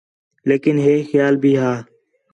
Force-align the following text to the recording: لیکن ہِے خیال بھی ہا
لیکن 0.49 0.75
ہِے 0.85 0.93
خیال 1.09 1.35
بھی 1.43 1.51
ہا 1.61 1.73